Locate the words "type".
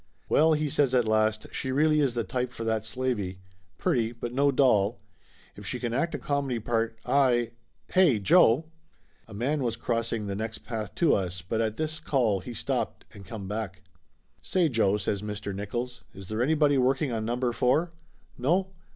2.23-2.51